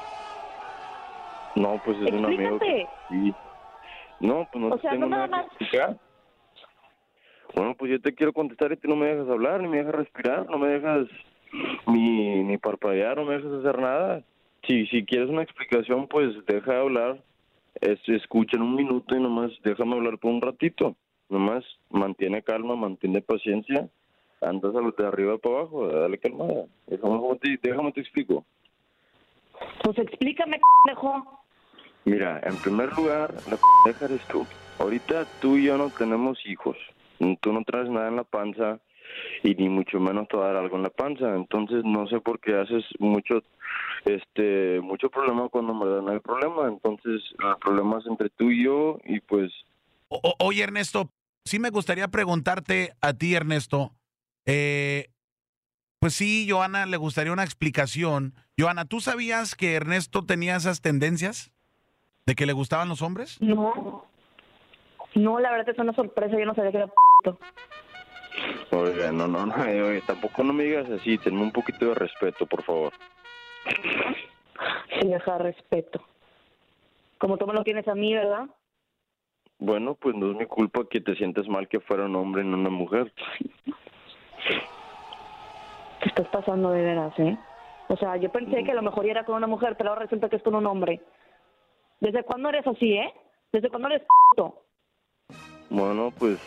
No, 1.57 1.79
pues 1.85 1.99
es 2.01 2.13
un 2.13 2.25
amigo 2.27 2.59
que 2.59 2.89
sí. 3.09 3.35
No, 4.21 4.47
pues 4.51 4.63
no 4.65 4.69
O 4.71 4.77
te 4.77 4.83
sea, 4.83 4.91
tengo 4.93 5.07
no 5.07 5.11
nada 5.17 5.27
más- 5.29 5.47
explicar. 5.47 5.97
Bueno, 7.55 7.75
pues 7.77 7.91
yo 7.91 8.01
te 8.01 8.15
quiero 8.15 8.33
contestar 8.33 8.73
y 8.73 8.77
tú 8.77 8.89
no 8.89 8.97
me 8.97 9.07
dejas 9.07 9.29
hablar, 9.31 9.61
ni 9.63 9.69
me 9.69 9.79
dejas 9.79 9.95
respirar, 9.95 10.49
no 10.51 10.59
me 10.59 10.69
dejas 10.69 11.07
ni, 11.87 12.43
ni 12.43 12.59
parpadear, 12.59 13.17
no 13.17 13.25
me 13.25 13.37
dejas 13.37 13.53
hacer 13.61 13.79
nada. 13.79 14.23
Si, 14.67 14.87
si 14.87 15.05
quieres 15.05 15.31
una 15.31 15.43
explicación, 15.43 16.09
pues 16.09 16.35
deja 16.47 16.73
de 16.73 16.81
hablar, 16.81 17.23
es, 17.81 18.01
escucha 18.09 18.57
en 18.57 18.63
un 18.63 18.75
minuto 18.75 19.15
y 19.17 19.21
nomás 19.21 19.53
déjame 19.63 19.95
hablar 19.95 20.19
por 20.19 20.33
un 20.33 20.43
ratito. 20.43 20.97
Nomás 21.29 21.65
mantiene 21.91 22.43
calma, 22.43 22.77
mantiene 22.77 23.23
paciencia, 23.23 23.89
andas 24.41 24.75
a 24.75 24.81
de 24.81 25.09
arriba 25.09 25.39
para 25.39 25.57
abajo, 25.57 25.89
dale 25.89 26.19
calmada. 26.19 26.67
Déjame, 26.87 27.39
te, 27.41 27.59
déjame 27.63 27.93
te 27.93 28.01
explico. 28.01 28.45
Pues 29.83 29.99
explícame, 29.99 30.61
pendejo. 30.85 31.45
Mira, 32.05 32.41
en 32.45 32.59
primer 32.59 32.93
lugar, 32.97 33.43
la 33.47 33.59
pendeja 33.59 34.05
eres 34.05 34.27
tú. 34.29 34.47
Ahorita 34.79 35.27
tú 35.39 35.57
y 35.57 35.65
yo 35.65 35.79
no 35.79 35.91
tenemos 35.91 36.39
hijos. 36.47 36.77
Tú 37.41 37.53
no 37.53 37.63
traes 37.65 37.89
nada 37.89 38.09
en 38.09 38.17
la 38.17 38.25
panza 38.25 38.81
y 39.43 39.55
ni 39.55 39.69
mucho 39.69 40.01
menos 40.01 40.29
te 40.29 40.37
va 40.37 40.45
a 40.45 40.53
dar 40.53 40.57
algo 40.57 40.77
en 40.77 40.83
la 40.83 40.91
panza. 40.91 41.35
Entonces 41.35 41.85
no 41.85 42.07
sé 42.09 42.21
por 42.21 42.41
qué 42.41 42.55
haces 42.55 42.85
mucho 42.99 43.43
este 44.05 44.81
mucho 44.83 45.09
problema 45.09 45.49
cuando 45.49 45.79
verdad 45.79 46.03
no 46.03 46.11
hay 46.11 46.19
problema. 46.19 46.69
Entonces 46.69 47.23
el 47.39 47.57
problema 47.61 47.99
es 47.99 48.07
entre 48.07 48.29
tú 48.31 48.51
y 48.51 48.65
yo 48.65 48.99
y 49.05 49.21
pues 49.21 49.53
O- 50.09 50.35
oye, 50.39 50.63
Ernesto, 50.63 51.11
sí 51.45 51.59
me 51.59 51.71
gustaría 51.71 52.09
preguntarte 52.09 52.93
a 53.01 53.13
ti, 53.15 53.35
Ernesto. 53.35 53.93
eh, 54.47 55.09
pues 56.01 56.15
sí, 56.15 56.47
Joana, 56.49 56.85
le 56.85 56.99
gustaría 56.99 57.33
una 57.33 57.45
explicación. 57.45 58.35
Joana, 58.59 58.85
¿tú 58.85 59.01
sabías 59.01 59.55
que 59.55 59.75
Ernesto 59.75 60.27
tenía 60.27 60.57
esas 60.57 60.83
tendencias? 60.83 61.51
¿De 62.27 62.35
que 62.35 62.45
le 62.45 62.53
gustaban 62.53 62.89
los 62.91 63.01
hombres? 63.01 63.41
No. 63.41 64.05
No, 65.15 65.41
la 65.41 65.51
verdad 65.51 65.71
es 65.71 65.79
una 65.79 65.95
sorpresa. 65.95 66.39
Yo 66.39 66.45
no 66.45 66.55
sabía 66.55 66.71
que 66.73 66.77
era 66.77 66.87
p***. 66.89 68.75
Oiga, 68.77 69.13
no, 69.13 69.29
no, 69.29 69.47
no, 69.47 69.55
oye, 69.55 70.03
tampoco 70.07 70.43
no 70.43 70.53
me 70.53 70.65
digas 70.65 70.91
así, 70.91 71.17
tenme 71.19 71.41
un 71.41 71.53
poquito 71.53 71.87
de 71.87 71.95
respeto, 71.95 72.45
por 72.47 72.63
favor. 72.65 72.93
Sí, 75.01 75.09
deja 75.09 75.39
respeto. 75.39 76.05
Como 77.19 77.39
tú 77.39 77.47
me 77.47 77.55
lo 77.55 77.63
tienes 77.65 77.87
a 77.89 77.95
mí, 77.95 78.13
¿verdad? 78.13 78.47
Bueno, 79.59 79.95
pues 79.95 80.15
no 80.15 80.31
es 80.31 80.37
mi 80.37 80.47
culpa 80.47 80.83
que 80.91 81.01
te 81.01 81.15
sientas 81.15 81.49
mal 81.49 81.69
que 81.69 81.81
fuera 81.81 82.05
un 82.05 82.17
hombre 82.17 82.43
y 82.43 82.47
no 82.47 82.57
una 82.57 82.71
mujer. 82.71 83.13
Te 86.01 86.09
estás 86.09 86.29
pasando 86.29 86.71
de 86.71 86.83
veras, 86.83 87.19
¿eh? 87.19 87.39
O 87.89 87.97
sea, 87.97 88.17
yo 88.17 88.31
pensé 88.31 88.65
que 88.65 88.73
a 88.73 88.75
lo 88.75 88.83
mejor 88.83 89.07
era 89.07 89.25
con 89.25 89.37
una 89.37 89.47
mujer, 89.47 89.77
pero 89.77 89.91
ahora 89.91 90.03
resulta 90.03 90.29
que 90.29 90.37
es 90.37 90.43
con 90.43 90.55
un 90.55 90.67
hombre. 90.67 91.01
¿Desde 92.01 92.25
cuándo 92.25 92.49
eres 92.49 92.67
así, 92.67 92.93
eh? 92.93 93.13
¿Desde 93.53 93.69
cuándo 93.69 93.89
eres 93.89 94.03
puto? 94.31 94.63
Bueno, 95.71 96.13
pues 96.19 96.39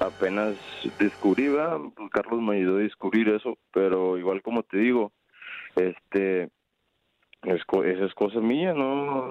apenas 0.00 0.56
descubrí, 0.98 1.48
¿verdad? 1.48 1.78
Carlos 2.10 2.40
me 2.40 2.56
ayudó 2.56 2.76
a 2.76 2.82
descubrir 2.82 3.28
eso, 3.28 3.56
pero 3.72 4.18
igual 4.18 4.42
como 4.42 4.62
te 4.62 4.78
digo, 4.78 5.12
este, 5.76 6.50
es, 7.42 7.62
esa 7.62 8.04
es 8.04 8.14
cosa 8.14 8.40
mía, 8.40 8.74
¿no? 8.74 9.30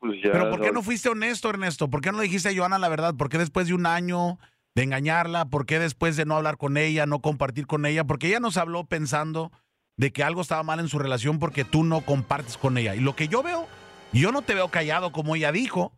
Pues 0.00 0.20
ya... 0.24 0.32
Pero 0.32 0.50
¿por 0.50 0.60
qué 0.60 0.72
no 0.72 0.82
fuiste 0.82 1.08
honesto, 1.08 1.48
Ernesto? 1.48 1.88
¿Por 1.88 2.00
qué 2.00 2.10
no 2.10 2.18
le 2.18 2.24
dijiste 2.24 2.48
a 2.48 2.56
Joana 2.56 2.78
la 2.78 2.88
verdad? 2.88 3.14
¿Por 3.14 3.28
qué 3.28 3.38
después 3.38 3.68
de 3.68 3.74
un 3.74 3.86
año 3.86 4.38
de 4.74 4.82
engañarla? 4.82 5.46
¿Por 5.46 5.64
qué 5.64 5.78
después 5.78 6.16
de 6.16 6.24
no 6.24 6.36
hablar 6.36 6.56
con 6.56 6.76
ella, 6.76 7.06
no 7.06 7.20
compartir 7.20 7.66
con 7.66 7.86
ella? 7.86 8.04
Porque 8.04 8.28
ella 8.28 8.40
nos 8.40 8.56
habló 8.56 8.84
pensando 8.84 9.52
de 9.96 10.12
que 10.12 10.24
algo 10.24 10.42
estaba 10.42 10.62
mal 10.62 10.80
en 10.80 10.88
su 10.88 10.98
relación 10.98 11.38
porque 11.38 11.64
tú 11.64 11.84
no 11.84 12.00
compartes 12.02 12.58
con 12.58 12.78
ella. 12.78 12.94
Y 12.94 13.00
lo 13.00 13.14
que 13.14 13.28
yo 13.28 13.42
veo, 13.42 13.66
yo 14.12 14.32
no 14.32 14.42
te 14.42 14.54
veo 14.54 14.68
callado 14.68 15.12
como 15.12 15.36
ella 15.36 15.52
dijo. 15.52 15.92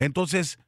Entonces, 0.00 0.58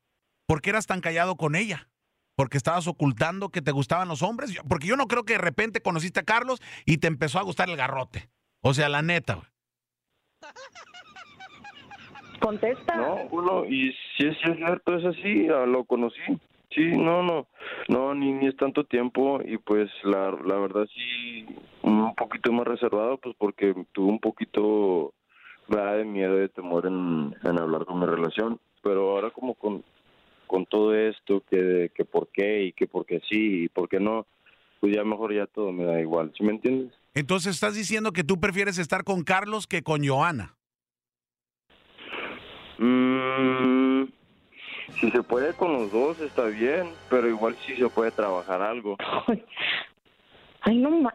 ¿por 0.46 0.60
qué 0.60 0.70
eras 0.70 0.86
tan 0.86 1.00
callado 1.00 1.36
con 1.36 1.56
ella? 1.56 1.88
Porque 2.36 2.58
estabas 2.58 2.86
ocultando 2.86 3.50
que 3.50 3.62
te 3.62 3.72
gustaban 3.72 4.08
los 4.08 4.22
hombres. 4.22 4.54
Porque 4.68 4.86
yo 4.86 4.96
no 4.96 5.08
creo 5.08 5.24
que 5.24 5.34
de 5.34 5.40
repente 5.40 5.82
conociste 5.82 6.20
a 6.20 6.24
Carlos 6.24 6.60
y 6.84 6.98
te 6.98 7.06
empezó 7.06 7.38
a 7.38 7.42
gustar 7.42 7.68
el 7.70 7.76
garrote. 7.76 8.30
O 8.62 8.74
sea, 8.74 8.88
la 8.88 9.02
neta, 9.02 9.34
güey. 9.34 9.49
Contesta. 12.40 12.96
No, 12.96 13.28
bueno, 13.28 13.64
y 13.66 13.92
si 14.16 14.26
es, 14.26 14.36
cierto, 14.38 14.96
es 14.96 15.04
así, 15.04 15.46
lo 15.46 15.84
conocí. 15.84 16.20
Sí, 16.70 16.86
no, 16.96 17.22
no, 17.22 17.48
no, 17.88 18.14
ni, 18.14 18.46
es 18.46 18.56
tanto 18.56 18.84
tiempo 18.84 19.40
y 19.44 19.58
pues 19.58 19.90
la, 20.04 20.30
la 20.30 20.56
verdad 20.56 20.86
sí, 20.94 21.44
un 21.82 22.14
poquito 22.14 22.52
más 22.52 22.66
reservado, 22.66 23.18
pues 23.18 23.34
porque 23.36 23.74
tuve 23.92 24.08
un 24.08 24.20
poquito 24.20 25.12
de 25.68 26.04
miedo, 26.04 26.36
de 26.36 26.48
temor 26.48 26.86
en, 26.86 27.34
hablar 27.44 27.84
con 27.84 28.00
mi 28.00 28.06
relación, 28.06 28.58
pero 28.82 29.10
ahora 29.10 29.30
como 29.30 29.54
con, 29.54 29.84
con 30.46 30.66
todo 30.66 30.94
esto, 30.94 31.42
que, 31.48 31.90
que 31.94 32.04
por 32.04 32.28
qué 32.28 32.64
y 32.64 32.72
que 32.72 32.86
por 32.86 33.06
qué 33.06 33.20
sí 33.28 33.64
y 33.64 33.68
por 33.68 33.88
qué 33.88 34.00
no, 34.00 34.26
pues 34.80 34.94
ya 34.94 35.04
mejor 35.04 35.34
ya 35.34 35.46
todo 35.46 35.72
me 35.72 35.84
da 35.84 36.00
igual, 36.00 36.32
¿sí 36.36 36.42
me 36.42 36.52
entiendes? 36.52 36.92
Entonces 37.14 37.54
estás 37.54 37.74
diciendo 37.74 38.12
que 38.12 38.24
tú 38.24 38.38
prefieres 38.40 38.78
estar 38.78 39.04
con 39.04 39.24
Carlos 39.24 39.66
que 39.66 39.82
con 39.82 40.06
Joana. 40.06 40.56
Mm, 42.78 44.04
si 45.00 45.10
se 45.10 45.22
puede 45.22 45.52
con 45.54 45.72
los 45.72 45.92
dos 45.92 46.20
está 46.20 46.44
bien, 46.44 46.88
pero 47.08 47.28
igual 47.28 47.56
si 47.66 47.76
se 47.76 47.88
puede 47.88 48.10
trabajar 48.10 48.62
algo. 48.62 48.96
Ay, 50.62 50.78
no 50.78 50.90
ma... 50.90 51.14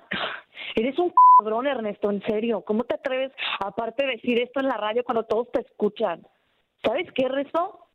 Eres 0.75 0.97
un 0.99 1.13
cabrón, 1.37 1.67
Ernesto, 1.67 2.09
en 2.11 2.21
serio. 2.23 2.61
¿Cómo 2.65 2.83
te 2.83 2.95
atreves, 2.95 3.31
aparte 3.59 4.05
de 4.05 4.13
decir 4.13 4.39
esto 4.39 4.59
en 4.59 4.67
la 4.67 4.77
radio 4.77 5.03
cuando 5.03 5.23
todos 5.23 5.51
te 5.51 5.61
escuchan? 5.61 6.27
¿Sabes 6.83 7.07
qué, 7.13 7.25
Ernesto? 7.25 7.87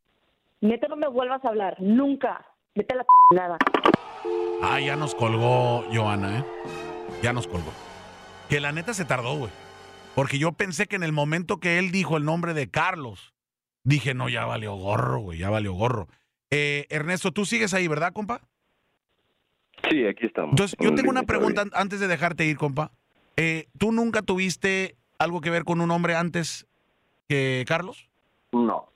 Neta, 0.60 0.88
no 0.88 0.96
me 0.96 1.08
vuelvas 1.08 1.44
a 1.44 1.48
hablar. 1.48 1.76
Nunca. 1.80 2.46
Vete 2.74 2.94
a 2.94 2.98
la 2.98 3.06
nada. 3.30 3.58
Ah, 4.62 4.80
ya 4.80 4.96
nos 4.96 5.14
colgó 5.14 5.84
Joana, 5.92 6.38
¿eh? 6.38 6.44
Ya 7.22 7.32
nos 7.32 7.46
colgó. 7.46 7.89
Que 8.50 8.60
la 8.60 8.72
neta 8.72 8.92
se 8.94 9.04
tardó, 9.06 9.36
güey. 9.36 9.50
Porque 10.14 10.38
yo 10.38 10.52
pensé 10.52 10.86
que 10.86 10.96
en 10.96 11.02
el 11.04 11.12
momento 11.12 11.58
que 11.58 11.78
él 11.78 11.90
dijo 11.92 12.16
el 12.16 12.24
nombre 12.24 12.52
de 12.52 12.68
Carlos, 12.68 13.32
dije, 13.84 14.12
no, 14.12 14.28
ya 14.28 14.44
valió 14.44 14.74
gorro, 14.74 15.20
güey, 15.20 15.38
ya 15.38 15.48
valió 15.50 15.72
gorro. 15.72 16.08
Eh, 16.50 16.86
Ernesto, 16.90 17.30
tú 17.32 17.46
sigues 17.46 17.72
ahí, 17.74 17.86
¿verdad, 17.86 18.12
compa? 18.12 18.40
Sí, 19.88 20.04
aquí 20.04 20.26
estamos. 20.26 20.50
Entonces, 20.50 20.76
yo 20.80 20.88
En 20.90 20.96
tengo 20.96 21.10
una 21.10 21.22
pregunta 21.22 21.62
todavía. 21.64 21.80
antes 21.80 22.00
de 22.00 22.08
dejarte 22.08 22.44
ir, 22.44 22.56
compa. 22.58 22.90
Eh, 23.36 23.68
¿Tú 23.78 23.92
nunca 23.92 24.20
tuviste 24.22 24.96
algo 25.18 25.40
que 25.40 25.50
ver 25.50 25.64
con 25.64 25.80
un 25.80 25.90
hombre 25.92 26.16
antes 26.16 26.66
que 27.28 27.64
Carlos? 27.66 28.10
No, 28.52 28.90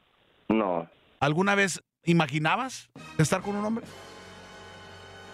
no, 0.49 0.89
¿Alguna 1.21 1.55
vez 1.55 1.83
imaginabas 2.05 2.91
estar 3.19 3.41
con 3.41 3.55
un 3.57 3.65
hombre? 3.65 3.87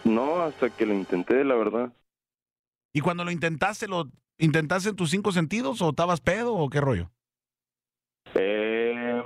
no, 0.04 0.42
hasta 0.42 0.70
que 0.70 0.86
lo 0.86 0.94
intenté, 0.94 1.42
la 1.42 1.54
verdad. 1.54 1.92
Y 2.92 3.00
cuando 3.00 3.24
lo 3.24 3.30
intentaste, 3.30 3.86
¿lo 3.86 4.10
intentaste 4.38 4.90
en 4.90 4.96
tus 4.96 5.10
cinco 5.10 5.32
sentidos 5.32 5.80
o 5.82 5.90
estabas 5.90 6.20
pedo 6.20 6.54
o 6.54 6.68
qué 6.68 6.80
rollo? 6.80 7.10
Eh, 8.34 9.22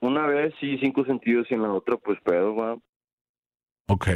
una 0.00 0.26
vez 0.26 0.54
sí, 0.60 0.78
cinco 0.78 1.04
sentidos 1.04 1.46
y 1.50 1.54
en 1.54 1.62
la 1.62 1.72
otra, 1.72 1.96
pues 1.96 2.18
pedo, 2.24 2.54
va. 2.54 2.76
Ok. 3.88 4.08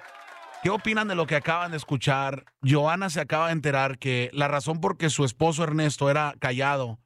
¿Qué 0.63 0.69
opinan 0.69 1.07
de 1.07 1.15
lo 1.15 1.25
que 1.25 1.35
acaban 1.35 1.71
de 1.71 1.77
escuchar? 1.77 2.45
Joana 2.61 3.09
se 3.09 3.21
acaba 3.21 3.47
de 3.47 3.53
enterar 3.53 3.97
que 3.97 4.29
la 4.33 4.47
razón 4.47 4.79
por 4.79 4.97
que 4.97 5.09
su 5.09 5.25
esposo 5.25 5.63
Ernesto 5.63 6.11
era 6.11 6.35
callado 6.39 6.99